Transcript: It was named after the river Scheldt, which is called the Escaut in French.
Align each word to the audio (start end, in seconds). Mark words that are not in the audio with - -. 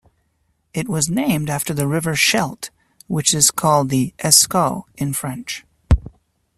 It 0.73 0.89
was 0.89 1.11
named 1.11 1.47
after 1.47 1.75
the 1.75 1.85
river 1.85 2.15
Scheldt, 2.15 2.71
which 3.05 3.35
is 3.35 3.51
called 3.51 3.89
the 3.91 4.15
Escaut 4.19 4.85
in 4.95 5.13
French. 5.13 5.63